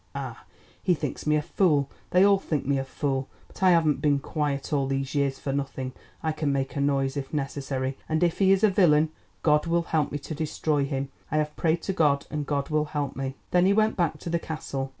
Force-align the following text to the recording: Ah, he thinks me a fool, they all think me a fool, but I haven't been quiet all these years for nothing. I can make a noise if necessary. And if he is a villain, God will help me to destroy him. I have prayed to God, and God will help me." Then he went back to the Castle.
Ah, 0.15 0.45
he 0.81 0.95
thinks 0.95 1.27
me 1.27 1.35
a 1.35 1.43
fool, 1.43 1.87
they 2.09 2.23
all 2.25 2.39
think 2.39 2.65
me 2.65 2.79
a 2.79 2.83
fool, 2.83 3.29
but 3.47 3.61
I 3.61 3.69
haven't 3.69 4.01
been 4.01 4.17
quiet 4.17 4.73
all 4.73 4.87
these 4.87 5.13
years 5.13 5.37
for 5.37 5.53
nothing. 5.53 5.93
I 6.23 6.31
can 6.31 6.51
make 6.51 6.75
a 6.75 6.81
noise 6.81 7.15
if 7.15 7.31
necessary. 7.31 7.99
And 8.09 8.23
if 8.23 8.39
he 8.39 8.51
is 8.51 8.63
a 8.63 8.71
villain, 8.71 9.11
God 9.43 9.67
will 9.67 9.83
help 9.83 10.11
me 10.11 10.17
to 10.17 10.33
destroy 10.33 10.85
him. 10.85 11.09
I 11.29 11.37
have 11.37 11.55
prayed 11.55 11.83
to 11.83 11.93
God, 11.93 12.25
and 12.31 12.47
God 12.47 12.69
will 12.69 12.85
help 12.85 13.15
me." 13.15 13.35
Then 13.51 13.67
he 13.67 13.73
went 13.73 13.95
back 13.95 14.17
to 14.21 14.29
the 14.31 14.39
Castle. 14.39 14.89